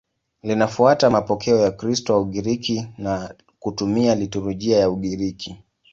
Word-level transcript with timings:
Linafuata 0.43 1.09
mapokeo 1.09 1.57
ya 1.59 1.69
Ukristo 1.69 2.13
wa 2.13 2.19
Ugiriki 2.19 2.87
na 2.97 3.35
kutumia 3.59 4.15
liturujia 4.15 4.79
ya 4.79 4.89
Ugiriki. 4.89 5.57